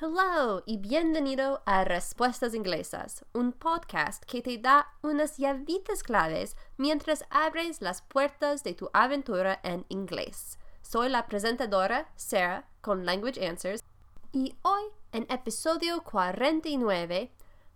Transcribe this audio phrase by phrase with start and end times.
[0.00, 7.24] Hello y bienvenido a Respuestas Inglesas, un podcast que te da unas llavitas claves mientras
[7.30, 10.58] abres las puertas de tu aventura en inglés.
[10.82, 13.84] Soy la presentadora Sarah con Language Answers
[14.32, 17.30] y hoy, en episodio 49,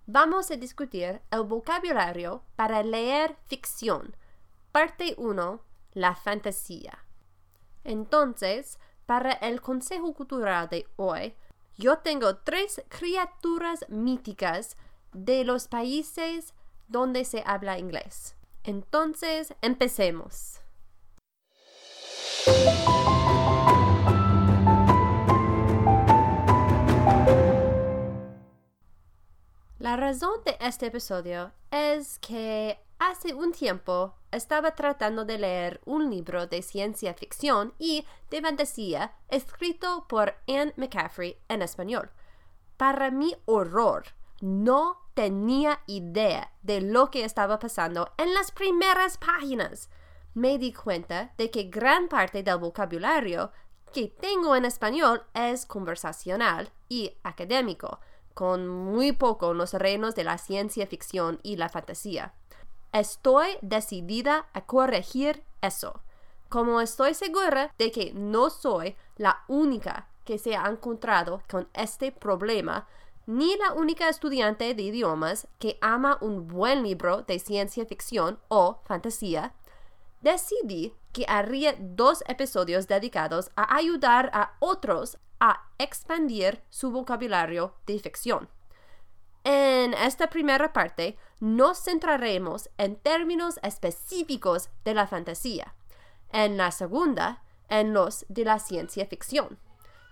[0.06, 4.16] vamos a discutir el vocabulario para leer ficción.
[4.72, 5.60] Parte 1.
[5.92, 6.98] La fantasía.
[7.84, 11.36] Entonces, para el consejo cultural de hoy,
[11.78, 14.76] yo tengo tres criaturas míticas
[15.12, 16.52] de los países
[16.88, 18.34] donde se habla inglés.
[18.64, 20.60] Entonces, empecemos.
[29.78, 36.10] La razón de este episodio es que hace un tiempo estaba tratando de leer un
[36.10, 42.10] libro de ciencia ficción y de fantasía escrito por Anne McCaffrey en español.
[42.76, 44.04] Para mi horror,
[44.40, 49.90] no tenía idea de lo que estaba pasando en las primeras páginas.
[50.34, 53.50] Me di cuenta de que gran parte del vocabulario
[53.92, 58.00] que tengo en español es conversacional y académico,
[58.34, 62.34] con muy poco en los reinos de la ciencia ficción y la fantasía.
[62.92, 66.02] Estoy decidida a corregir eso,
[66.48, 72.12] como estoy segura de que no soy la única que se ha encontrado con este
[72.12, 72.86] problema,
[73.26, 78.80] ni la única estudiante de idiomas que ama un buen libro de ciencia ficción o
[78.86, 79.54] fantasía,
[80.22, 87.98] decidí que haría dos episodios dedicados a ayudar a otros a expandir su vocabulario de
[87.98, 88.48] ficción.
[89.44, 95.74] En esta primera parte nos centraremos en términos específicos de la fantasía.
[96.30, 99.58] En la segunda, en los de la ciencia ficción.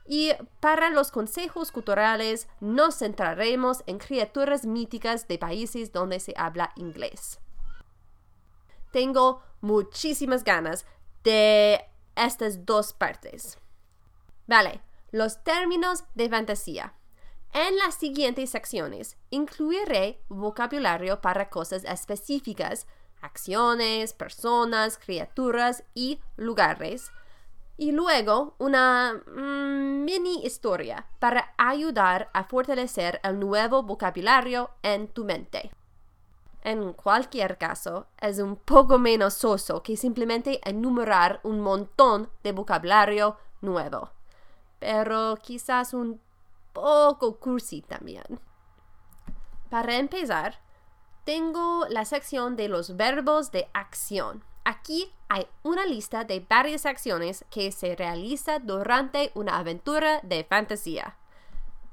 [0.07, 6.73] Y para los consejos culturales nos centraremos en criaturas míticas de países donde se habla
[6.77, 7.41] inglés.
[8.93, 10.87] Tengo muchísimas ganas
[11.25, 11.85] de
[12.15, 13.59] estas dos partes.
[14.47, 14.81] Vale,
[15.11, 16.95] los términos de fantasía.
[17.57, 22.87] En las siguientes secciones incluiré vocabulario para cosas específicas,
[23.23, 27.11] acciones, personas, criaturas y lugares.
[27.79, 35.25] Y luego una mm, mini historia para ayudar a fortalecer el nuevo vocabulario en tu
[35.25, 35.71] mente.
[36.61, 43.39] En cualquier caso, es un poco menos soso que simplemente enumerar un montón de vocabulario
[43.63, 44.11] nuevo,
[44.79, 46.21] pero quizás un
[46.77, 48.39] poco cursi también.
[49.71, 50.61] Para empezar,
[51.25, 54.45] tengo la sección de los verbos de acción.
[54.65, 61.17] Aquí hay una lista de varias acciones que se realiza durante una aventura de fantasía.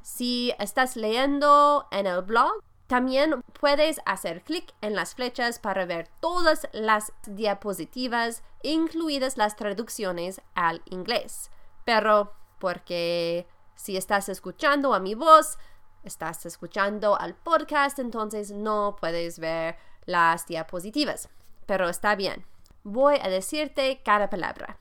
[0.01, 6.09] Si estás leyendo en el blog, también puedes hacer clic en las flechas para ver
[6.19, 11.49] todas las diapositivas, incluidas las traducciones al inglés.
[11.85, 13.47] Pero porque
[13.83, 15.57] si estás escuchando a mi voz,
[16.05, 21.27] estás escuchando al podcast, entonces no puedes ver las diapositivas.
[21.65, 22.45] Pero está bien.
[22.85, 24.79] Voy a decirte cada palabra.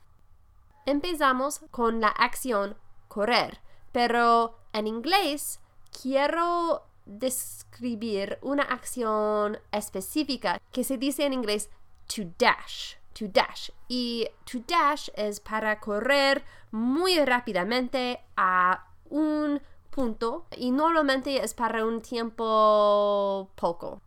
[0.85, 2.77] Empezamos con la acción
[3.09, 3.59] correr,
[3.91, 5.59] pero en inglés
[6.01, 11.69] quiero describir una acción específica que se dice en inglés
[12.07, 13.69] to dash to dash.
[13.87, 21.85] Y to dash es para correr muy rápidamente a un punto y normalmente es para
[21.85, 24.01] un tiempo poco.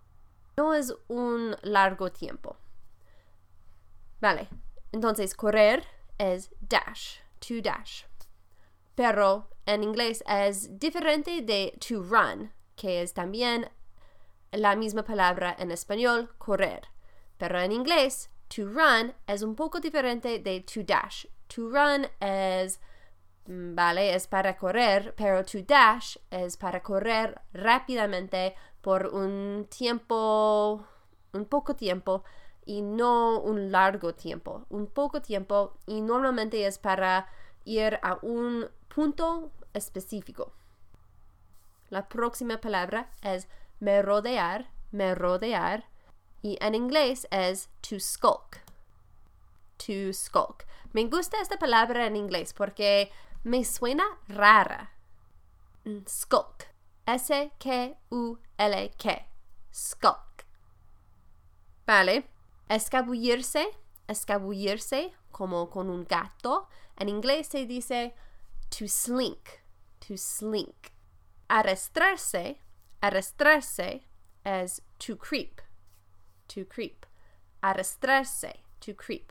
[0.56, 2.56] No es un largo tiempo.
[4.20, 4.48] Vale,
[4.92, 5.84] entonces correr
[6.18, 8.04] es dash, to dash.
[8.94, 13.70] Pero en inglés es diferente de to run, que es también
[14.52, 16.88] la misma palabra en español, correr.
[17.36, 21.26] Pero en inglés To run es un poco diferente de to dash.
[21.48, 22.78] To run es,
[23.46, 30.84] vale, es para correr, pero to dash es para correr rápidamente por un tiempo,
[31.32, 32.24] un poco tiempo
[32.64, 34.66] y no un largo tiempo.
[34.68, 37.28] Un poco tiempo y normalmente es para
[37.64, 40.52] ir a un punto específico.
[41.88, 45.84] La próxima palabra es me rodear, me rodear
[46.42, 48.60] y en inglés es to skulk.
[49.78, 50.64] To skulk.
[50.92, 53.10] Me gusta esta palabra en inglés porque
[53.46, 54.90] me suena rara.
[56.08, 56.64] Skulk.
[57.06, 57.98] S-K-U-L-K.
[59.72, 60.44] Skulk.
[61.86, 62.28] Vale.
[62.68, 63.66] Escabullirse.
[64.08, 66.68] Escabullirse como con un gato.
[66.96, 68.14] En inglés se dice
[68.70, 69.48] to slink.
[70.06, 70.90] To slink.
[71.48, 72.60] arrastrarse,
[73.00, 74.02] arrastrarse
[74.42, 75.60] es to creep,
[76.48, 77.06] to creep.
[77.62, 79.30] Arrastrarse, to creep.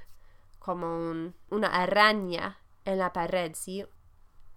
[0.59, 3.85] Como un- una araña en la pared, ¿sí?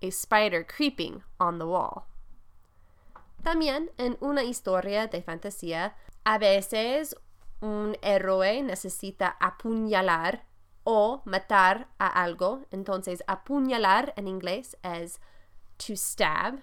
[0.00, 2.04] A spider creeping on the wall.
[3.42, 7.16] También en una historia de fantasía, a veces
[7.60, 10.44] un héroe necesita apuñalar
[10.84, 12.62] o matar a algo.
[12.70, 15.20] Entonces, apuñalar en inglés es
[15.76, 16.60] to stab,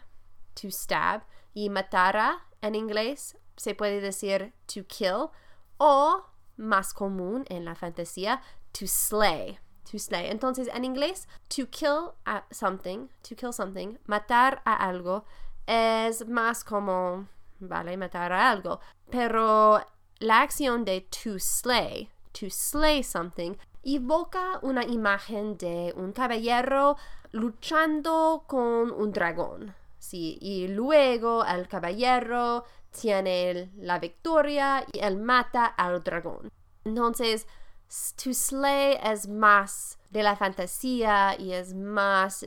[0.54, 1.24] to stab.
[1.54, 5.30] Y matar en inglés se puede decir to kill
[5.78, 6.26] o
[6.58, 8.42] más común en la fantasía,
[8.72, 9.60] to slay.
[9.92, 10.28] To slay.
[10.30, 12.14] Entonces, en inglés, to kill
[12.52, 15.26] something, to kill something, matar a algo,
[15.68, 17.28] es más como,
[17.60, 18.80] vale, matar a algo.
[19.12, 19.80] Pero
[20.20, 26.98] la acción de to slay, to slay something, evoca una imagen de un caballero
[27.32, 29.76] luchando con un dragón.
[30.00, 36.50] Sí, y luego el caballero tiene la victoria y él mata al dragón.
[36.86, 37.48] Entonces,
[38.16, 42.46] to slay es más de la fantasía y es más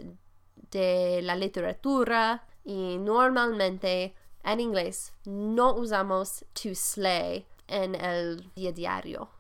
[0.71, 4.15] de la literatura y normalmente
[4.45, 9.31] en inglés no usamos to slay en el día diario.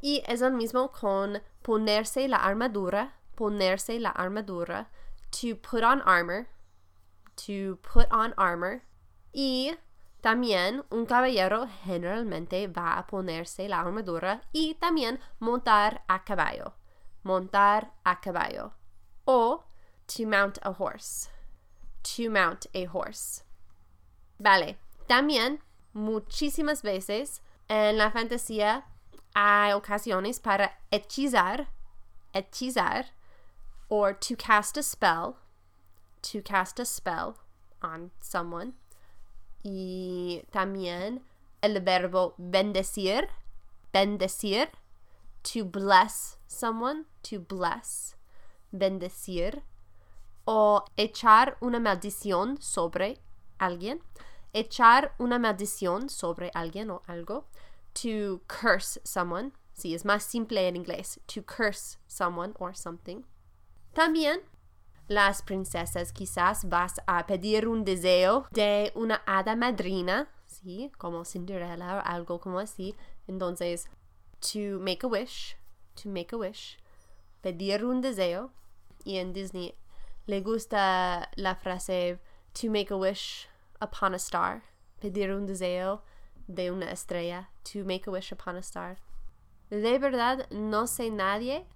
[0.00, 4.90] Y es el mismo con ponerse la armadura, ponerse la armadura,
[5.30, 6.46] to put on armor,
[7.34, 8.82] to put on armor.
[9.32, 9.76] Y
[10.20, 16.74] también un caballero generalmente va a ponerse la armadura y también montar a caballo,
[17.22, 18.72] montar a caballo.
[19.24, 19.64] O
[20.06, 21.28] to mount a horse,
[22.02, 23.44] to mount a horse.
[24.38, 25.60] Vale, también
[25.92, 28.84] muchísimas veces en la fantasía
[29.34, 31.68] hay ocasiones para hechizar,
[32.32, 33.06] hechizar,
[33.88, 35.36] or to cast a spell,
[36.22, 37.36] to cast a spell
[37.82, 38.74] on someone.
[39.62, 41.24] Y también
[41.60, 43.28] el verbo bendecir,
[43.92, 44.70] bendecir,
[45.42, 48.16] to bless someone, to bless,
[48.70, 49.62] bendecir,
[50.44, 53.20] o echar una maldición sobre
[53.58, 54.02] alguien,
[54.52, 57.46] echar una maldición sobre alguien o algo,
[57.92, 63.24] to curse someone, sí, es más simple en inglés, to curse someone or something.
[63.92, 64.40] También
[65.08, 71.96] las princesas quizás vas a pedir un deseo de una hada madrina, sí, como Cinderella
[71.96, 72.94] o algo como así.
[73.26, 73.88] Entonces,
[74.40, 75.56] to make a wish,
[75.94, 76.78] to make a wish,
[77.42, 78.52] pedir un deseo.
[79.04, 79.74] Y en Disney
[80.26, 82.18] le gusta la frase
[82.52, 83.48] to make a wish
[83.80, 84.62] upon a star,
[85.00, 86.02] pedir un deseo
[86.46, 88.98] de una estrella, to make a wish upon a star.
[89.70, 91.66] De verdad, no sé nadie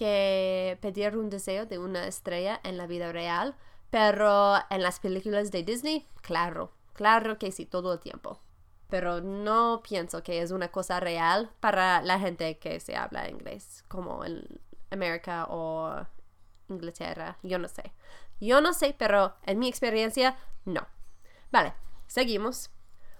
[0.00, 3.54] que pedir un deseo de una estrella en la vida real,
[3.90, 8.40] pero en las películas de Disney, claro, claro que sí, todo el tiempo.
[8.88, 13.84] Pero no pienso que es una cosa real para la gente que se habla inglés,
[13.88, 14.42] como en
[14.90, 15.94] América o
[16.70, 17.92] Inglaterra, yo no sé.
[18.40, 20.86] Yo no sé, pero en mi experiencia, no.
[21.52, 21.74] Vale,
[22.06, 22.70] seguimos.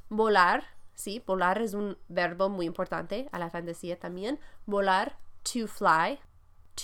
[0.08, 4.40] Volar, sí, volar es un verbo muy importante a la fantasía también.
[4.64, 6.18] Volar, to fly,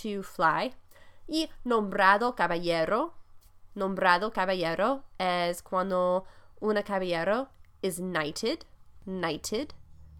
[0.02, 0.74] to fly.
[1.28, 3.14] Y nombrado caballero,
[3.74, 6.24] nombrado caballero es cuando
[6.60, 7.48] una caballero
[7.82, 8.64] is knighted,
[9.04, 9.74] knighted,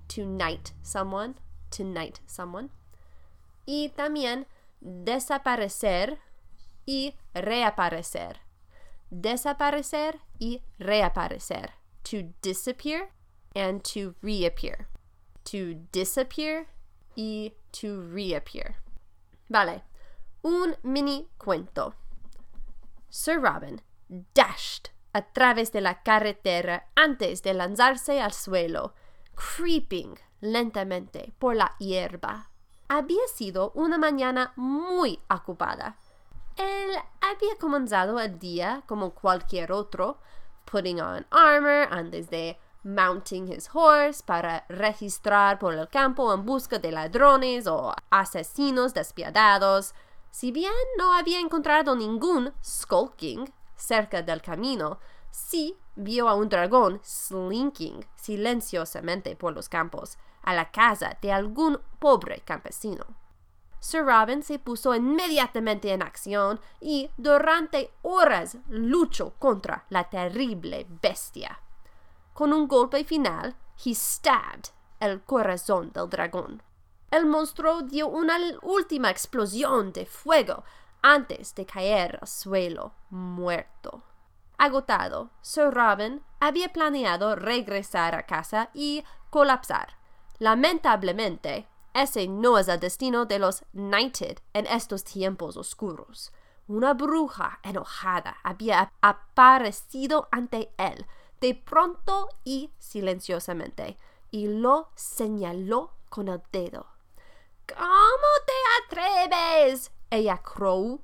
[0.08, 1.36] to knight someone,
[1.70, 2.70] to knight someone.
[3.66, 4.46] Y también
[4.80, 6.18] desaparecer
[6.86, 8.36] y reaparecer.
[9.10, 11.70] Desaparecer y reaparecer.
[12.04, 13.10] To disappear
[13.54, 14.88] and to reappear.
[15.44, 16.66] To disappear
[17.16, 18.76] y to reappear.
[19.48, 19.84] Vale,
[20.42, 21.94] un mini cuento.
[23.08, 23.80] Sir Robin
[24.34, 28.94] dashed a través de la carretera antes de lanzarse al suelo,
[29.34, 32.50] creeping lentamente por la hierba.
[32.88, 35.96] Había sido una mañana muy ocupada.
[36.56, 40.18] Él había comenzado el día como cualquier otro,
[40.64, 46.78] putting on armor antes de mounting his horse para registrar por el campo en busca
[46.78, 49.92] de ladrones o asesinos despiadados.
[50.30, 55.00] Si bien no había encontrado ningún skulking cerca del camino,
[55.30, 61.80] sí vio a un dragón slinking silenciosamente por los campos a la casa de algún
[61.98, 63.04] pobre campesino.
[63.80, 71.60] Sir Robin se puso inmediatamente en acción y durante horas luchó contra la terrible bestia.
[72.36, 74.68] Con un golpe final, he stabbed
[75.00, 76.62] el corazón del dragón.
[77.10, 80.62] El monstruo dio una última explosión de fuego
[81.00, 84.02] antes de caer al suelo muerto.
[84.58, 89.96] Agotado, Sir Robin había planeado regresar a casa y colapsar.
[90.38, 96.34] Lamentablemente, ese no es el destino de los Knighted en estos tiempos oscuros.
[96.68, 101.06] Una bruja enojada había aparecido ante él,
[101.40, 103.96] de pronto y silenciosamente,
[104.30, 106.86] y lo señaló con el dedo.
[107.66, 109.90] ¿Cómo te atreves?
[110.10, 111.00] Ella crow.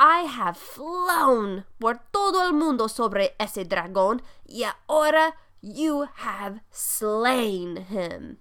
[0.00, 7.78] I have flown por todo el mundo sobre ese dragón y ahora you have slain
[7.90, 8.38] him.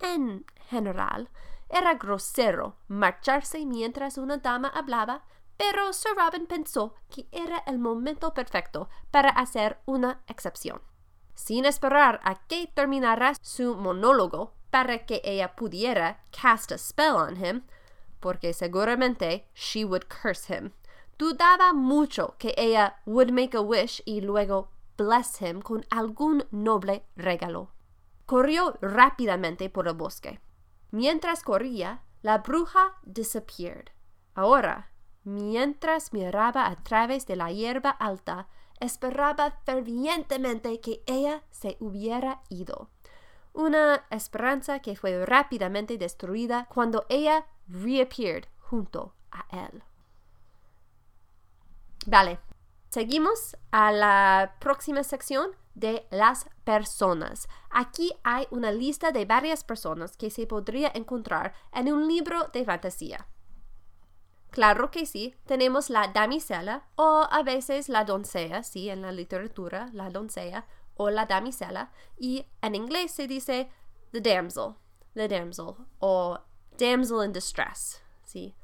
[0.00, 1.30] En general,
[1.70, 5.24] era grosero marcharse mientras una dama hablaba,
[5.56, 10.82] pero Sir Robin pensó que era el momento perfecto para hacer una excepción.
[11.34, 17.36] Sin esperar a que terminara su monólogo para que ella pudiera cast a spell on
[17.36, 17.62] him,
[18.20, 20.72] porque seguramente she would curse him.
[21.18, 27.04] Dudaba mucho que ella would make a wish y luego bless him con algún noble
[27.16, 27.70] regalo.
[28.26, 30.40] Corrió rápidamente por el bosque.
[30.90, 33.90] Mientras corría, la bruja disappeared.
[34.34, 34.90] Ahora,
[35.24, 38.46] mientras miraba a través de la hierba alta,
[38.80, 42.90] esperaba fervientemente que ella se hubiera ido.
[43.52, 49.82] Una esperanza que fue rápidamente destruida cuando ella reappeared junto a él.
[52.06, 52.38] Vale,
[52.90, 57.48] seguimos a la próxima sección de las personas.
[57.70, 62.64] Aquí hay una lista de varias personas que se podría encontrar en un libro de
[62.64, 63.26] fantasía.
[64.54, 69.90] Claro que sí, tenemos la damisela o a veces la doncella, sí, en la literatura,
[69.92, 73.68] la doncella o la damisela, y en inglés se dice
[74.12, 74.76] the damsel,
[75.14, 76.38] the damsel o
[76.78, 78.54] damsel in distress, sí.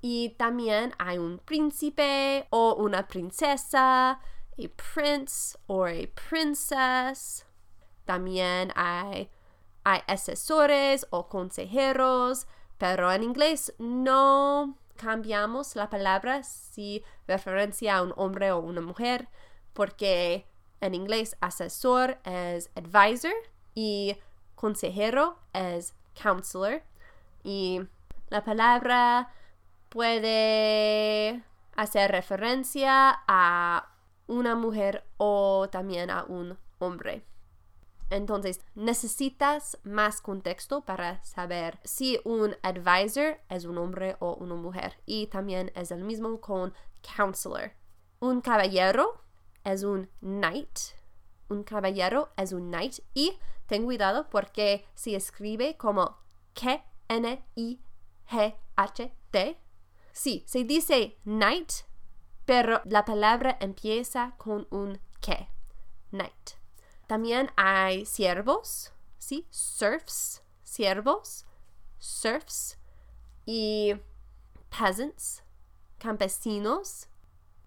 [0.00, 4.20] Y también hay un príncipe o una princesa, a
[4.76, 7.44] prince or a princess.
[8.04, 9.32] También hay,
[9.82, 12.46] hay asesores o consejeros,
[12.78, 19.28] pero en inglés no cambiamos la palabra si referencia a un hombre o una mujer,
[19.72, 20.46] porque
[20.80, 23.32] en inglés asesor es advisor
[23.74, 24.16] y
[24.54, 26.82] consejero es counselor.
[27.42, 27.80] Y
[28.28, 29.32] la palabra
[29.88, 31.42] puede
[31.76, 33.88] hacer referencia a
[34.26, 37.24] una mujer o también a un hombre.
[38.10, 44.98] Entonces, necesitas más contexto para saber si un advisor es un hombre o una mujer.
[45.06, 46.74] Y también es el mismo con
[47.16, 47.72] counselor.
[48.20, 49.22] Un caballero
[49.64, 50.78] es un knight.
[51.48, 53.00] Un caballero es un knight.
[53.14, 56.16] Y ten cuidado porque se escribe como
[56.54, 57.48] K-N-I-G-H-T.
[60.12, 61.72] Sí, se dice knight,
[62.44, 65.48] pero la palabra empieza con un K.
[66.10, 66.58] Knight.
[67.08, 69.46] También hay siervos, ¿sí?
[69.48, 71.46] Serfs, siervos,
[71.98, 72.76] serfs
[73.46, 73.94] y
[74.68, 75.42] peasants,
[75.96, 77.08] campesinos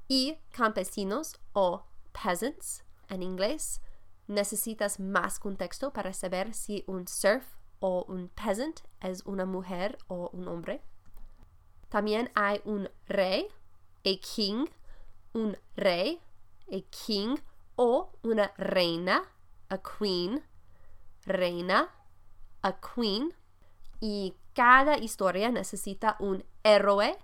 [0.07, 3.81] y campesinos o peasants en inglés.
[4.27, 10.29] Necesitas más contexto para saber si un serf o un peasant es una mujer o
[10.33, 10.83] un hombre.
[11.89, 13.47] También hay un rey,
[14.05, 14.67] a king,
[15.33, 16.21] un rey,
[16.71, 17.37] a king
[17.83, 19.23] o una reina,
[19.67, 20.43] a queen,
[21.25, 21.89] reina,
[22.61, 23.33] a queen.
[23.99, 27.17] Y cada historia necesita un héroe,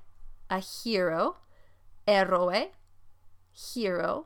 [0.49, 1.37] a hero,
[2.07, 2.71] héroe,
[3.53, 4.25] hero,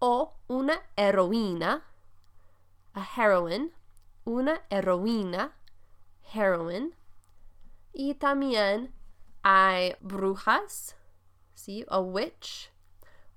[0.00, 1.82] o una heroína,
[2.92, 3.70] a heroine,
[4.26, 5.52] una heroína,
[6.34, 6.92] heroine.
[7.94, 8.92] Y también
[9.42, 10.94] hay brujas,
[11.54, 11.86] ¿sí?
[11.88, 12.70] A witch,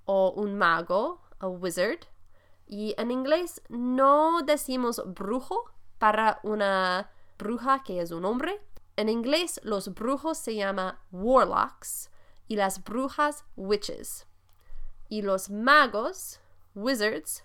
[0.03, 2.12] o un mago, a wizard.
[2.73, 8.59] Y en inglés no decimos brujo para una bruja que es un hombre.
[8.95, 12.09] En inglés los brujos se llaman warlocks
[12.47, 14.25] y las brujas witches.
[15.07, 16.39] Y los magos,
[16.73, 17.43] wizards,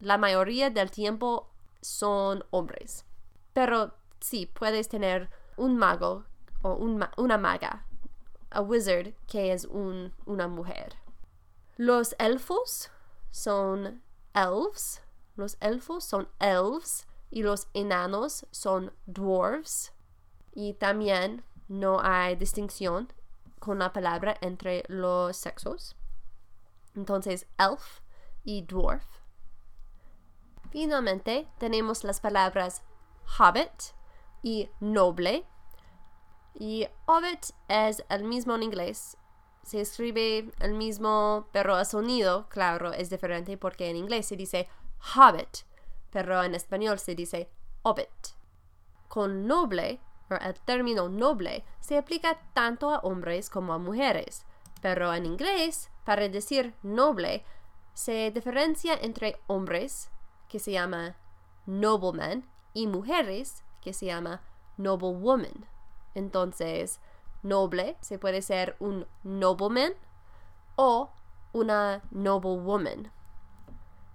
[0.00, 1.48] la mayoría del tiempo
[1.80, 3.06] son hombres.
[3.54, 6.26] Pero sí, puedes tener un mago
[6.60, 7.86] o una maga,
[8.50, 10.96] a wizard que es una mujer.
[11.78, 12.90] Los elfos
[13.30, 14.02] son
[14.38, 15.02] elves,
[15.36, 19.92] los elfos son elves y los enanos son dwarves.
[20.54, 23.12] Y también no hay distinción
[23.58, 25.96] con la palabra entre los sexos.
[26.94, 28.00] Entonces, elf
[28.44, 29.04] y dwarf.
[30.70, 32.82] Finalmente, tenemos las palabras
[33.38, 33.94] hobbit
[34.42, 35.46] y noble.
[36.54, 39.17] Y hobbit es el mismo en inglés.
[39.68, 44.66] Se escribe el mismo, pero el sonido, claro, es diferente porque en inglés se dice
[45.14, 45.58] hobbit,
[46.10, 47.50] pero en español se dice
[47.82, 48.08] hobbit.
[49.08, 54.46] Con noble, el término noble, se aplica tanto a hombres como a mujeres,
[54.80, 57.44] pero en inglés, para decir noble,
[57.92, 60.10] se diferencia entre hombres,
[60.48, 61.18] que se llama
[61.66, 64.40] nobleman, y mujeres, que se llama
[64.78, 65.66] noblewoman.
[66.14, 67.00] Entonces,
[67.42, 69.92] noble se puede ser un nobleman
[70.76, 71.10] o
[71.52, 73.10] una noblewoman.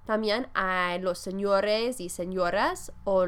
[0.06, 3.25] También hay los señores y señoras o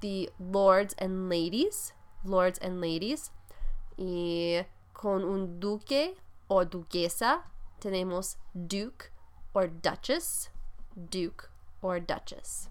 [0.00, 3.32] the lords and ladies, lords and ladies.
[3.96, 4.58] Y
[4.92, 6.16] con un duque
[6.48, 7.44] o duquesa
[7.80, 9.10] tenemos duke
[9.52, 10.50] or duchess,
[10.94, 12.68] duke or duchess.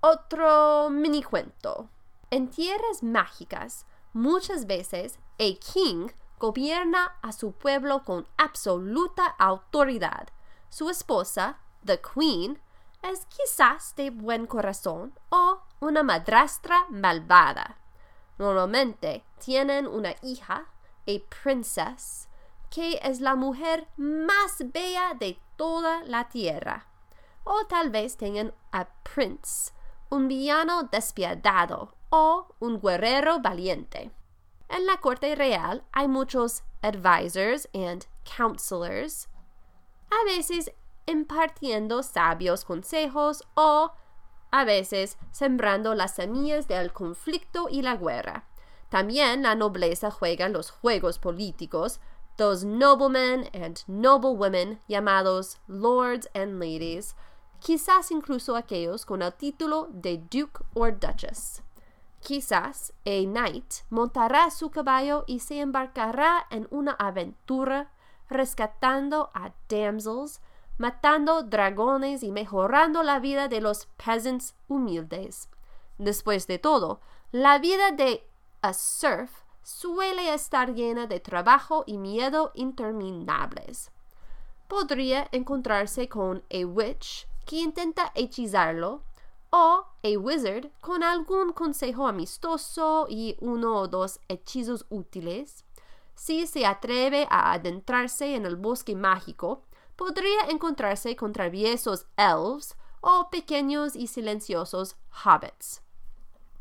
[0.00, 1.88] Otro mini cuento.
[2.30, 10.28] En tierras mágicas, muchas veces el king gobierna a su pueblo con absoluta autoridad.
[10.70, 12.60] Su esposa, the queen,
[13.02, 17.78] es quizás de buen corazón o una madrastra malvada.
[18.38, 20.66] Normalmente tienen una hija,
[21.06, 21.12] a
[21.42, 22.28] princess,
[22.70, 26.86] que es la mujer más bella de toda la tierra.
[27.44, 29.72] O tal vez tengan a prince,
[30.10, 34.10] un villano despiadado o un guerrero valiente.
[34.68, 39.28] En la corte real hay muchos advisors and counselors,
[40.10, 40.70] a veces
[41.06, 43.92] impartiendo sabios consejos o
[44.50, 48.44] a veces sembrando las semillas del conflicto y la guerra.
[48.90, 52.00] También la nobleza juega los juegos políticos,
[52.38, 57.14] los noblemen and noblewomen llamados lords and ladies,
[57.60, 61.62] quizás incluso aquellos con el título de duke or duchess.
[62.20, 67.90] Quizás a knight montará su caballo y se embarcará en una aventura
[68.28, 70.40] rescatando a damsels,
[70.76, 75.48] matando dragones y mejorando la vida de los peasants humildes.
[75.96, 77.00] Después de todo,
[77.32, 78.28] la vida de
[78.62, 79.30] a serf
[79.62, 83.90] suele estar llena de trabajo y miedo interminables.
[84.66, 89.02] Podría encontrarse con a witch que intenta hechizarlo
[89.50, 95.64] o a wizard con algún consejo amistoso y uno o dos hechizos útiles.
[96.14, 99.62] Si se atreve a adentrarse en el bosque mágico,
[99.96, 105.82] podría encontrarse con traviesos elves o pequeños y silenciosos hobbits.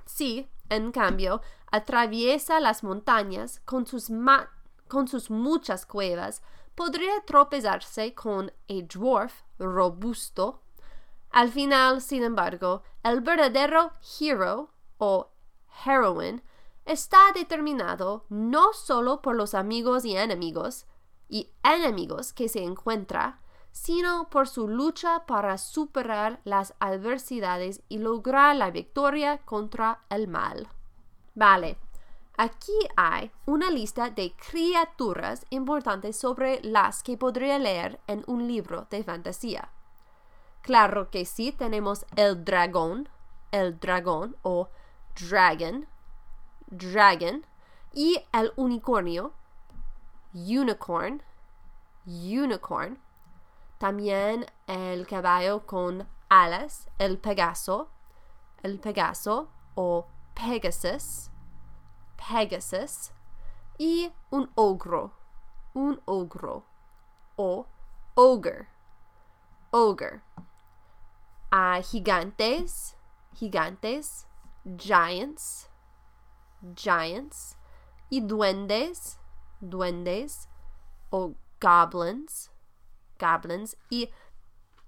[0.05, 4.09] Si, en cambio, atraviesa las montañas con sus,
[4.87, 6.41] con sus muchas cuevas,
[6.75, 10.61] podría tropezarse con a dwarf robusto.
[11.31, 15.29] Al final, sin embargo, el verdadero hero o
[15.85, 16.41] heroine
[16.85, 20.85] está determinado no solo por los amigos y enemigos
[21.29, 28.55] y enemigos que se encuentra, sino por su lucha para superar las adversidades y lograr
[28.55, 30.67] la victoria contra el mal.
[31.35, 31.77] Vale,
[32.37, 38.87] aquí hay una lista de criaturas importantes sobre las que podría leer en un libro
[38.89, 39.69] de fantasía.
[40.67, 43.07] Claro que sí, tenemos el dragón,
[43.53, 44.67] el dragón o
[45.17, 45.87] dragon,
[46.65, 47.45] dragon,
[47.93, 49.31] y el unicornio,
[50.33, 51.23] unicorn,
[52.05, 52.99] unicorn.
[53.77, 57.89] También el caballo con alas, el pegaso,
[58.61, 61.29] el pegaso o Pegasus,
[62.17, 63.11] Pegasus
[63.77, 65.13] y un ogro,
[65.73, 66.65] un ogro
[67.37, 67.65] o
[68.15, 68.67] ogre,
[69.71, 70.26] ogre.
[71.49, 72.95] Hay gigantes,
[73.33, 74.27] gigantes,
[74.77, 75.69] giants,
[76.75, 77.57] giants
[78.09, 79.19] y duendes,
[79.61, 80.49] duendes
[81.09, 82.51] o goblins,
[83.17, 84.09] goblins y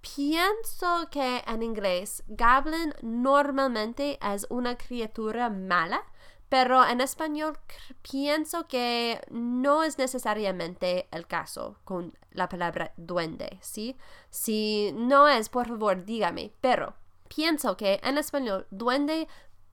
[0.02, 6.02] Pienso que en inglés goblin normalmente es una criatura mala,
[6.50, 7.58] pero en español
[8.02, 13.96] pienso que no es necesariamente el caso con la palabra duende, ¿sí?
[14.32, 16.96] Si no es, por favor, dígame, pero
[17.28, 19.28] pienso que en español duende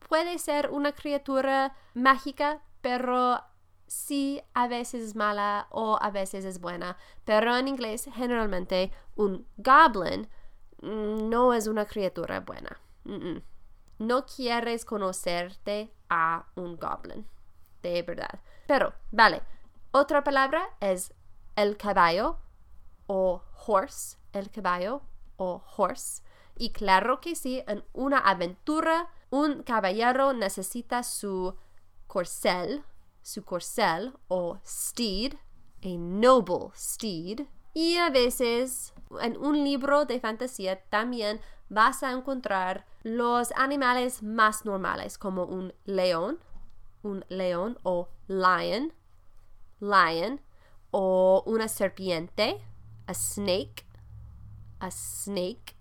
[0.08, 3.40] puede ser una criatura mágica, pero
[3.86, 9.46] sí a veces es mala o a veces es buena, pero en inglés generalmente un
[9.56, 10.28] goblin
[10.82, 12.80] no es una criatura buena.
[13.98, 17.26] No quieres conocerte a un goblin,
[17.82, 18.40] de verdad.
[18.66, 19.42] Pero, vale,
[19.92, 21.14] otra palabra es
[21.56, 22.38] el caballo
[23.06, 25.02] o horse, el caballo
[25.36, 26.22] o horse.
[26.56, 31.56] Y claro que sí, en una aventura, un caballero necesita su
[32.06, 32.84] corcel,
[33.22, 35.34] su corcel o steed,
[35.82, 37.46] a noble steed.
[37.76, 44.64] Y a veces en un libro de fantasía también vas a encontrar los animales más
[44.64, 46.38] normales como un león,
[47.02, 48.94] un león o lion,
[49.78, 50.40] lion,
[50.90, 52.64] o una serpiente,
[53.06, 53.84] a snake,
[54.80, 55.76] a snake,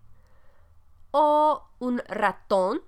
[1.11, 2.81] o un ratón,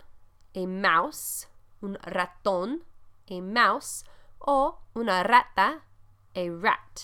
[0.53, 1.47] a mouse,
[1.79, 2.83] un ratón,
[3.29, 4.03] a mouse,
[4.39, 5.85] o una rata,
[6.35, 6.99] a rat,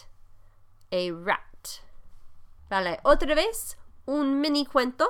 [0.92, 1.53] a rat.
[2.73, 5.07] Vale, otra vez un mini cuento.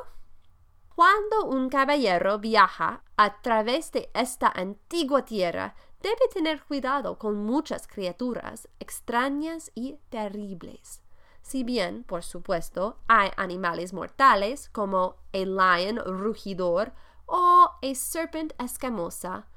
[0.93, 7.87] Cuando un caballero viaja a través de esta antigua tierra, debe tener cuidado con muchas
[7.87, 11.01] criaturas extrañas y terribles.
[11.41, 16.91] Si bien, por supuesto, hay animales mortales como el lion rugidor
[17.27, 19.47] o a serpent escamosa,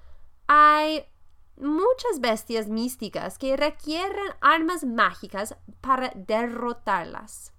[0.47, 1.07] hay
[1.57, 7.56] muchas bestias místicas que requieren armas mágicas para derrotarlas.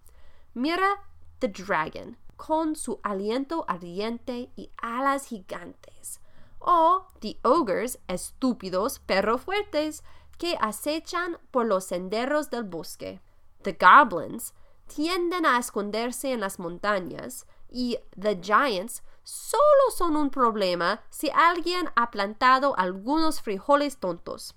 [0.57, 1.03] Mira
[1.37, 6.19] The Dragon, con su aliento ardiente y alas gigantes
[6.57, 10.03] o The Ogres, estúpidos pero fuertes,
[10.39, 13.21] que acechan por los senderos del bosque.
[13.61, 14.55] The Goblins
[14.87, 21.91] tienden a esconderse en las montañas y The Giants solo son un problema si alguien
[21.95, 24.55] ha plantado algunos frijoles tontos.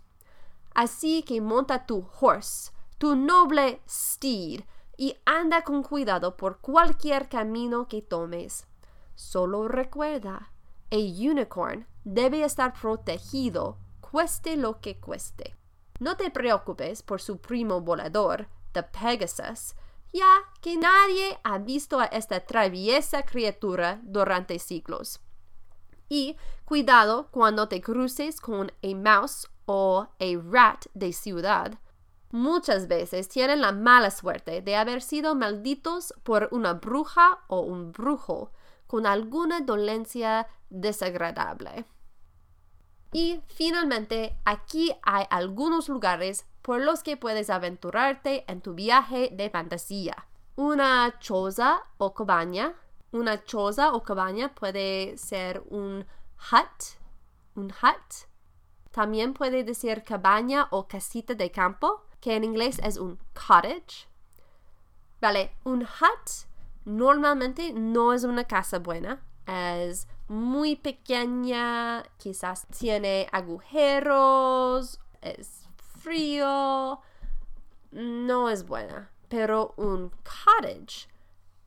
[0.72, 4.62] Así que monta tu horse, tu noble steed,
[5.00, 8.66] y anda con cuidado por cualquier camino que tomes.
[9.14, 10.52] Solo recuerda,
[10.90, 15.56] a unicorn debe estar protegido, cueste lo que cueste.
[16.00, 19.74] No te preocupes por su primo volador, the Pegasus,
[20.12, 25.20] ya que nadie ha visto a esta traviesa criatura durante siglos.
[26.10, 26.36] Y
[26.66, 31.78] cuidado cuando te cruces con a mouse o a rat de ciudad.
[32.32, 37.90] Muchas veces tienen la mala suerte de haber sido malditos por una bruja o un
[37.90, 38.52] brujo
[38.86, 41.86] con alguna dolencia desagradable.
[43.12, 49.50] Y finalmente, aquí hay algunos lugares por los que puedes aventurarte en tu viaje de
[49.50, 50.26] fantasía.
[50.54, 52.74] Una choza o cabaña.
[53.10, 56.06] Una choza o cabaña puede ser un
[56.52, 56.98] hut,
[57.56, 58.28] un hut.
[58.92, 64.08] También puede decir cabaña o casita de campo, que en inglés es un cottage.
[65.20, 66.30] Vale, un hut
[66.84, 75.68] normalmente no es una casa buena, es muy pequeña, quizás tiene agujeros, es
[76.00, 77.00] frío,
[77.90, 79.10] no es buena.
[79.28, 81.08] Pero un cottage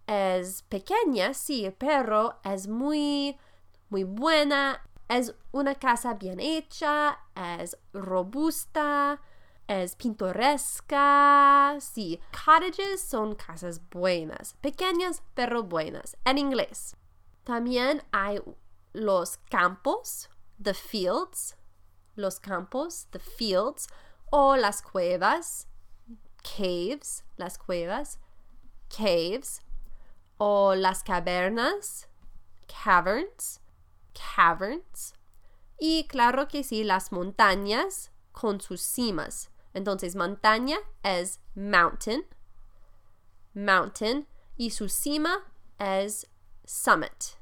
[0.08, 3.38] es pequeña, sí, pero es muy,
[3.90, 4.82] muy buena.
[5.10, 7.20] Es una casa bien hecha,
[7.60, 9.22] es robusta,
[9.68, 11.78] es pintoresca.
[11.80, 16.96] Sí, cottages son casas buenas, pequeñas pero buenas, en inglés.
[17.44, 18.40] También hay
[18.94, 20.30] los campos,
[20.62, 21.56] the fields,
[22.16, 23.88] los campos, the fields,
[24.32, 25.68] o las cuevas,
[26.42, 28.20] caves, las cuevas,
[28.90, 29.62] caves,
[30.38, 32.08] o las cavernas,
[32.68, 33.62] caverns,
[34.14, 35.14] caverns,
[35.80, 39.50] y claro que sí, las montañas con sus cimas.
[39.74, 42.26] Entonces, montaña es mountain,
[43.54, 46.30] mountain, y su cima es
[46.64, 47.38] summit,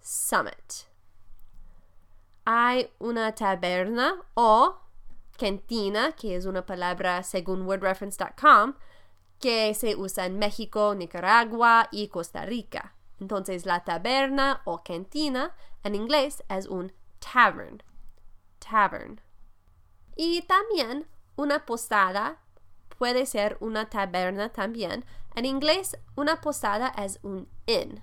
[0.00, 0.86] summit.
[2.44, 4.80] Hay una taberna o
[5.38, 8.74] cantina, que es una palabra según wordreference.com,
[9.40, 12.94] que se usa en México, Nicaragua y Costa Rica.
[13.18, 17.82] Entonces la taberna o cantina en inglés es un tavern.
[18.58, 19.20] Tavern.
[20.16, 21.06] Y también
[21.36, 22.38] una posada
[22.98, 25.04] puede ser una taberna también.
[25.34, 28.02] En inglés una posada es un inn.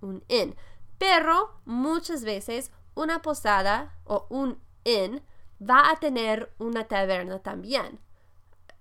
[0.00, 0.54] Un inn.
[0.98, 5.22] Pero muchas veces una posada o un inn
[5.60, 8.00] va a tener una taberna también.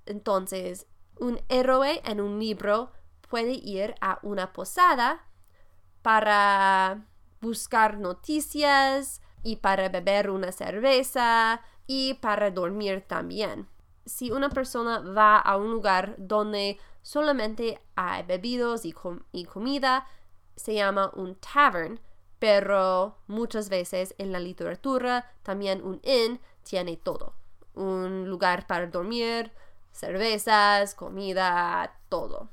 [0.06, 0.88] Entonces,
[1.20, 2.92] un héroe en un libro
[3.30, 5.26] puede ir a una posada
[6.02, 7.06] para
[7.42, 13.68] buscar noticias y para beber una cerveza y para dormir también.
[14.08, 20.08] Si una persona va a un lugar donde solamente hay bebidos y, comida,
[20.56, 22.00] se llama un tavern,
[22.40, 27.34] pero muchas veces en la literatura también un inn tiene todo.
[27.74, 29.52] Un lugar para dormir,
[29.92, 32.50] cervezas, comida, todo.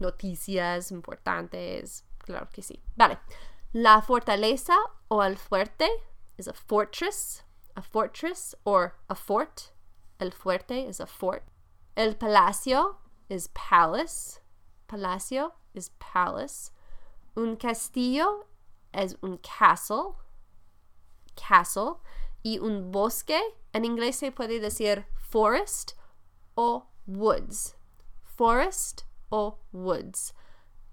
[0.00, 2.82] Noticias importantes, claro que sí.
[2.94, 3.18] Vale.
[3.72, 4.76] La fortaleza
[5.08, 5.88] o el fuerte
[6.36, 9.72] es a fortress, a fortress or a fort.
[10.20, 11.42] El fuerte es a fort.
[11.96, 12.98] El palacio
[13.30, 14.40] is palace.
[14.86, 16.70] Palacio is palace.
[17.34, 18.46] Un castillo
[18.92, 20.16] es un castle.
[21.34, 22.00] Castle.
[22.42, 23.40] Y un bosque,
[23.72, 25.92] en inglés se puede decir forest
[26.54, 27.76] o woods.
[28.22, 30.34] Forest o woods.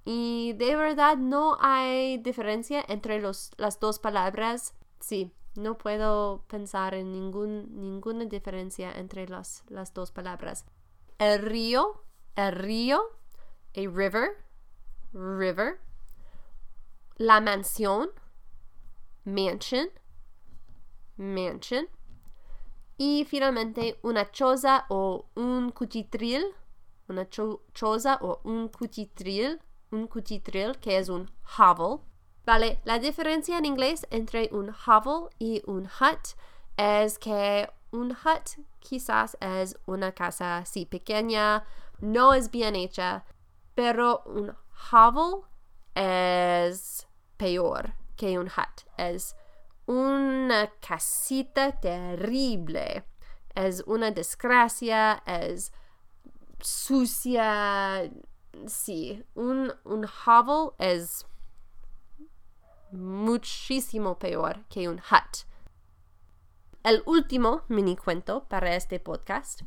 [0.06, 4.74] Y de verdad no hay diferencia entre los, las dos palabras.
[5.02, 10.65] Sí, no puedo pensar en ningún, ninguna diferencia entre las, las dos palabras.
[11.17, 12.04] El río,
[12.36, 13.02] el río,
[13.76, 14.30] a river,
[15.13, 15.80] river.
[17.15, 18.12] La mansión,
[19.26, 19.89] mansion,
[21.17, 21.89] mansion.
[22.98, 26.46] Y finalmente una choza o un cuchitril,
[27.08, 32.07] una choza o un cuchitril, un cuchitril que es un hovel.
[32.48, 36.38] Vale, la diferencia en inglés entre un hovel y un hut
[36.78, 41.66] es que un hut quizás es una casa así pequeña,
[42.00, 43.26] no es bien hecha,
[43.76, 44.56] pero un
[44.94, 45.42] hovel
[45.94, 47.06] es
[47.36, 48.88] peor que un hut.
[48.96, 49.36] Es
[49.86, 53.04] una casita terrible.
[53.56, 55.74] Es una desgracia, es
[56.62, 58.10] sucia.
[58.68, 61.26] Sí, un, un hovel es
[62.91, 65.45] muchísimo peor que un hut.
[66.84, 69.62] El último mini cuento para este podcast.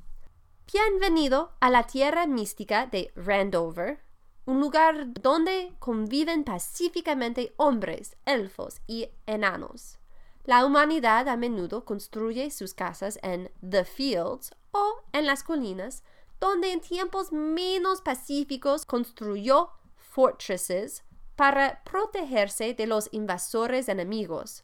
[0.72, 4.00] Bienvenido a la tierra mística de Randover,
[4.46, 9.98] un lugar donde conviven pacíficamente hombres, elfos y enanos.
[10.44, 16.02] La humanidad a menudo construye sus casas en the fields o en las colinas,
[16.40, 21.04] donde en tiempos menos pacíficos construyó fortresses
[21.40, 24.62] para protegerse de los invasores enemigos.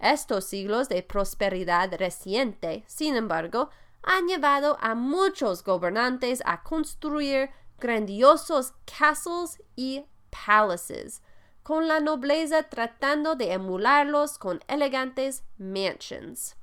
[0.00, 3.68] Estos siglos de prosperidad reciente, sin embargo,
[4.02, 10.06] han llevado a muchos gobernantes a construir grandiosos castles y
[10.46, 11.20] palaces,
[11.62, 16.56] con la nobleza tratando de emularlos con elegantes mansions.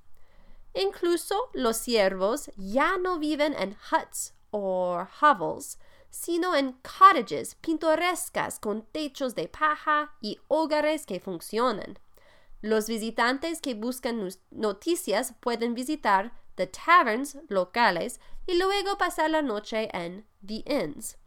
[0.74, 5.78] Incluso los siervos ya no viven en huts o hovels,
[6.12, 11.98] sino en cottages pintorescas con techos de paja y hogares que funcionan.
[12.62, 19.90] Los visitantes que buscan noticias pueden visitar the taverns locales y luego pasar la noche
[19.94, 21.18] en the inns.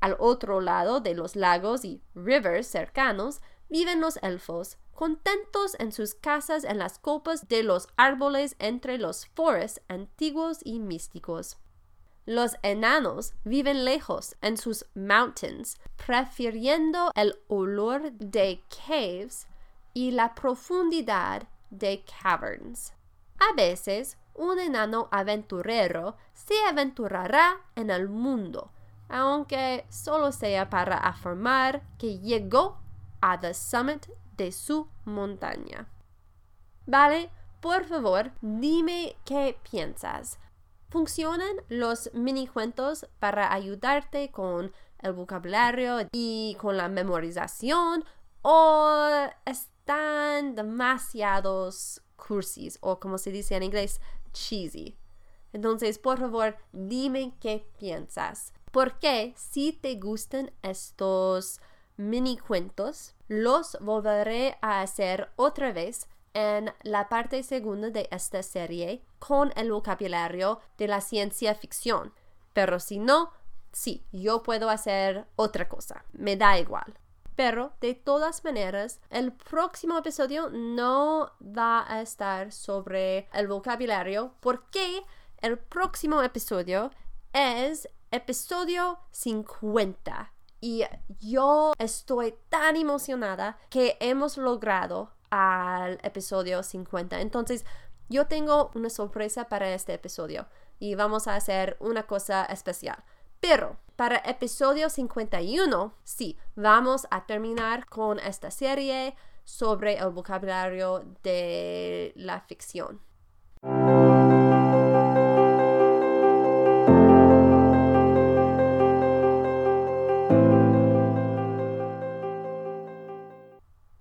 [0.00, 6.14] Al otro lado de los lagos y rivers cercanos viven los elfos, contentos en sus
[6.14, 11.58] casas en las copas de los árboles entre los forests antiguos y místicos.
[12.28, 19.46] Los enanos viven lejos en sus mountains, prefiriendo el olor de caves
[19.94, 22.92] y la profundidad de caverns.
[23.38, 28.72] A veces, un enano aventurero se aventurará en el mundo,
[29.08, 32.76] aunque solo sea para afirmar que llegó
[33.22, 35.88] a the summit de su montaña.
[36.84, 37.30] Vale,
[37.62, 40.38] por favor, dime qué piensas.
[40.90, 48.04] ¿Funcionan los mini cuentos para ayudarte con el vocabulario y con la memorización
[48.40, 54.00] o están demasiados cursis o como se dice en inglés
[54.32, 54.96] cheesy?
[55.52, 58.54] Entonces, por favor, dime qué piensas.
[58.72, 61.60] Porque si te gustan estos
[61.98, 69.02] mini cuentos, los volveré a hacer otra vez en la parte segunda de esta serie
[69.18, 72.12] con el vocabulario de la ciencia ficción.
[72.52, 73.32] Pero si no,
[73.72, 76.04] sí, yo puedo hacer otra cosa.
[76.12, 76.98] Me da igual.
[77.36, 85.04] Pero de todas maneras, el próximo episodio no va a estar sobre el vocabulario porque
[85.40, 86.90] el próximo episodio
[87.32, 90.32] es episodio 50.
[90.60, 90.82] Y
[91.20, 97.20] yo estoy tan emocionada que hemos logrado al episodio 50.
[97.20, 97.64] Entonces,
[98.08, 100.46] yo tengo una sorpresa para este episodio
[100.78, 103.04] y vamos a hacer una cosa especial.
[103.40, 109.14] Pero para episodio 51, sí, vamos a terminar con esta serie
[109.44, 113.00] sobre el vocabulario de la ficción.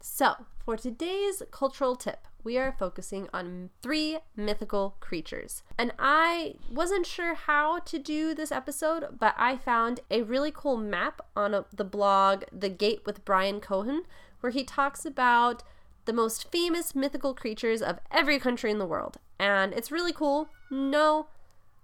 [0.02, 0.36] So,
[0.68, 5.64] for today's cultural tip, we are focusing on three mythical creatures.
[5.78, 10.76] And I wasn't sure how to do this episode, but I found a really cool
[10.76, 14.04] map on a, the blog The Gate with Brian Cohen,
[14.42, 15.64] where he talks about
[16.04, 19.20] the most famous mythical creatures of every country in the world.
[19.40, 20.50] And it's really cool.
[20.70, 21.28] No,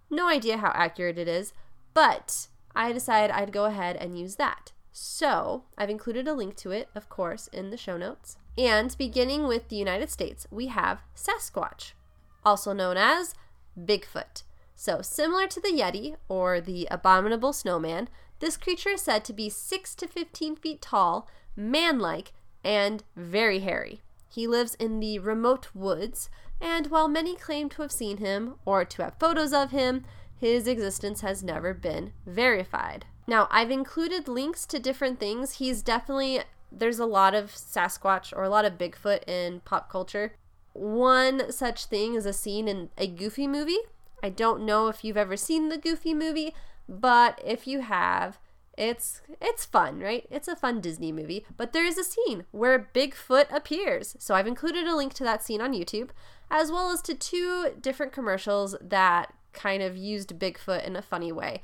[0.09, 1.53] no idea how accurate it is,
[1.93, 4.73] But I decided I'd go ahead and use that.
[4.91, 8.35] So I've included a link to it, of course, in the show notes.
[8.57, 11.93] And beginning with the United States, we have Sasquatch,
[12.45, 13.33] also known as
[13.79, 14.43] Bigfoot.
[14.75, 19.49] So, similar to the Yeti or the abominable snowman, this creature is said to be
[19.49, 24.01] 6 to 15 feet tall, man like, and very hairy.
[24.29, 28.83] He lives in the remote woods, and while many claim to have seen him or
[28.83, 30.05] to have photos of him,
[30.39, 33.05] his existence has never been verified.
[33.27, 35.53] Now, I've included links to different things.
[35.53, 36.41] He's definitely,
[36.75, 40.33] there's a lot of Sasquatch or a lot of Bigfoot in pop culture.
[40.73, 43.79] One such thing is a scene in a Goofy movie.
[44.23, 46.55] I don't know if you've ever seen the Goofy movie,
[46.87, 48.39] but if you have,
[48.77, 50.25] it's it's fun, right?
[50.31, 54.15] It's a fun Disney movie, but there is a scene where Bigfoot appears.
[54.19, 56.09] So I've included a link to that scene on YouTube,
[56.49, 61.31] as well as to two different commercials that kind of used Bigfoot in a funny
[61.31, 61.61] way.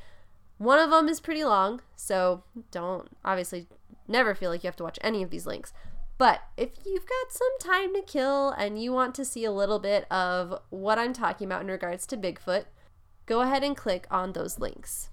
[0.59, 3.67] One of them is pretty long, so don't obviously
[4.07, 5.73] never feel like you have to watch any of these links.
[6.17, 9.79] But if you've got some time to kill and you want to see a little
[9.79, 12.65] bit of what I'm talking about in regards to Bigfoot,
[13.25, 15.09] go ahead and click on those links.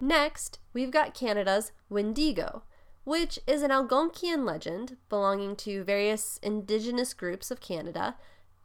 [0.00, 2.62] Next, we've got Canada's Wendigo,
[3.04, 8.16] which is an Algonquian legend belonging to various indigenous groups of Canada.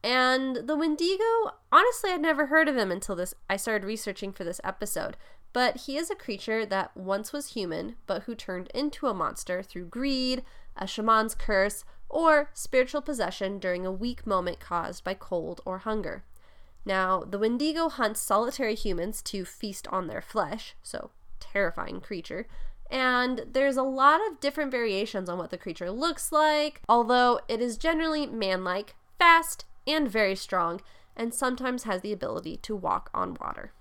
[0.02, 4.46] And the Wendigo, honestly, I'd never heard of him until this I started researching for
[4.46, 5.18] this episode.
[5.54, 9.62] But he is a creature that once was human, but who turned into a monster
[9.62, 10.44] through greed,
[10.78, 16.24] a shaman's curse, or spiritual possession during a weak moment caused by cold or hunger.
[16.86, 22.48] Now, the Wendigo hunts solitary humans to feast on their flesh, so terrifying creature.
[22.90, 27.62] And there's a lot of different variations on what the creature looks like, although it
[27.62, 30.82] is generally manlike, fast, and very strong,
[31.16, 33.72] and sometimes has the ability to walk on water.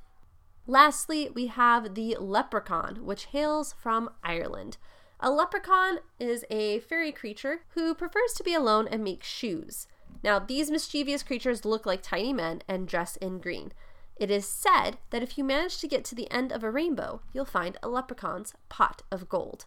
[0.67, 4.77] Lastly, we have the leprechaun, which hails from Ireland.
[5.19, 9.87] A leprechaun is a fairy creature who prefers to be alone and make shoes.
[10.23, 13.73] Now, these mischievous creatures look like tiny men and dress in green.
[14.17, 17.23] It is said that if you manage to get to the end of a rainbow,
[17.33, 19.65] you'll find a leprechaun's pot of gold.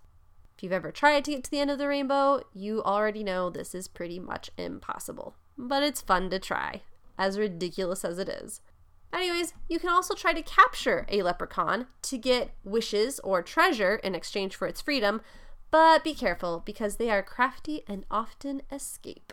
[0.55, 3.49] If you've ever tried to get to the end of the rainbow, you already know
[3.49, 5.35] this is pretty much impossible.
[5.57, 6.83] But it's fun to try,
[7.17, 8.61] as ridiculous as it is.
[9.13, 14.15] Anyways, you can also try to capture a leprechaun to get wishes or treasure in
[14.15, 15.21] exchange for its freedom,
[15.69, 19.31] but be careful because they are crafty and often escape.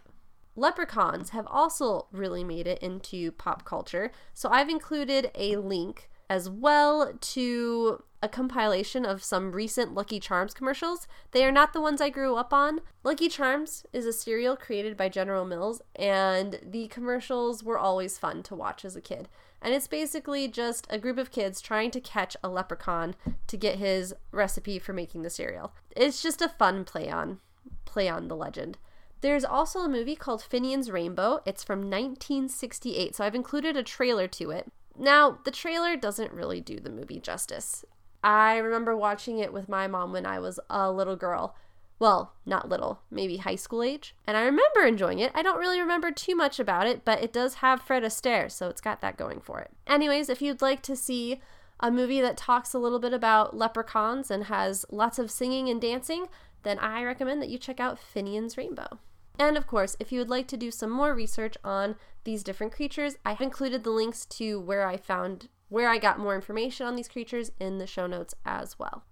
[0.54, 6.48] Leprechauns have also really made it into pop culture, so I've included a link as
[6.48, 11.08] well to a compilation of some recent Lucky Charms commercials.
[11.32, 12.80] They are not the ones I grew up on.
[13.02, 18.44] Lucky Charms is a cereal created by General Mills, and the commercials were always fun
[18.44, 19.28] to watch as a kid.
[19.60, 23.16] And it's basically just a group of kids trying to catch a leprechaun
[23.48, 25.72] to get his recipe for making the cereal.
[25.96, 27.40] It's just a fun play on
[27.84, 28.78] play on the legend.
[29.20, 31.40] There's also a movie called Finian's Rainbow.
[31.44, 34.70] It's from 1968, so I've included a trailer to it.
[35.00, 37.86] Now, the trailer doesn't really do the movie justice.
[38.22, 41.56] I remember watching it with my mom when I was a little girl,
[41.98, 44.14] well, not little, maybe high school age.
[44.26, 45.32] And I remember enjoying it.
[45.34, 48.68] I don't really remember too much about it, but it does have Fred Astaire, so
[48.68, 49.70] it's got that going for it.
[49.86, 51.40] Anyways, if you'd like to see
[51.80, 55.80] a movie that talks a little bit about leprechauns and has lots of singing and
[55.80, 56.26] dancing,
[56.62, 58.98] then I recommend that you check out Finian's Rainbow.
[59.40, 62.74] And of course, if you would like to do some more research on these different
[62.74, 66.94] creatures, I've included the links to where I found where I got more information on
[66.94, 69.04] these creatures in the show notes as well.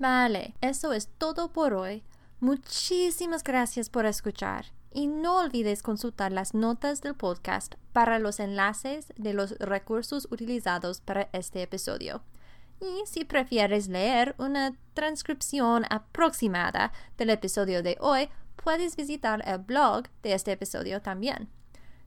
[0.00, 2.02] Vale, eso es todo por hoy.
[2.40, 9.12] Muchísimas gracias por escuchar y no olvides consultar las notas del podcast para los enlaces
[9.16, 12.22] de los recursos utilizados para este episodio.
[12.80, 20.04] Y si prefieres leer una transcripción aproximada del episodio de hoy, puedes visitar el blog
[20.22, 21.48] de este episodio también.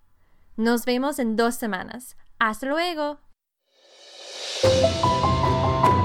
[0.57, 2.17] Nos vemos en dos semanas.
[2.41, 3.21] Hasta luego.
[4.67, 6.01] 《あっ!》